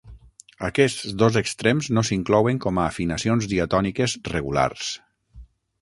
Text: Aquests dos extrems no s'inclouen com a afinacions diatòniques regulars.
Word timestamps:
Aquests 0.69 1.11
dos 1.23 1.37
extrems 1.41 1.91
no 1.97 2.03
s'inclouen 2.09 2.63
com 2.65 2.81
a 2.85 2.89
afinacions 2.95 3.49
diatòniques 3.55 4.21
regulars. 4.35 4.93